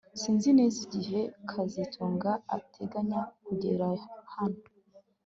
[0.21, 1.19] Sinzi neza igihe
[1.49, 3.87] kazitunga ateganya kugera
[4.35, 4.61] hano